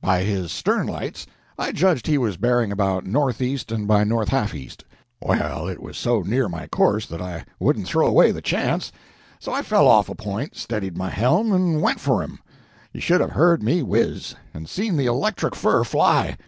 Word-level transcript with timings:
By 0.00 0.24
his 0.24 0.50
stern 0.50 0.88
lights 0.88 1.24
I 1.56 1.70
judged 1.70 2.08
he 2.08 2.18
was 2.18 2.36
bearing 2.36 2.72
about 2.72 3.06
northeast 3.06 3.70
and 3.70 3.86
by 3.86 4.02
north 4.02 4.26
half 4.30 4.52
east. 4.52 4.84
Well, 5.22 5.68
it 5.68 5.80
was 5.80 5.96
so 5.96 6.22
near 6.22 6.48
my 6.48 6.66
course 6.66 7.06
that 7.06 7.22
I 7.22 7.44
wouldn't 7.60 7.86
throw 7.86 8.04
away 8.08 8.32
the 8.32 8.42
chance; 8.42 8.90
so 9.38 9.52
I 9.52 9.62
fell 9.62 9.86
off 9.86 10.08
a 10.08 10.16
point, 10.16 10.56
steadied 10.56 10.96
my 10.98 11.10
helm, 11.10 11.52
and 11.52 11.80
went 11.80 12.00
for 12.00 12.24
him. 12.24 12.40
You 12.92 13.00
should 13.00 13.20
have 13.20 13.30
heard 13.30 13.62
me 13.62 13.84
whiz, 13.84 14.34
and 14.52 14.68
seen 14.68 14.96
the 14.96 15.06
electric 15.06 15.54
fur 15.54 15.84
fly! 15.84 16.38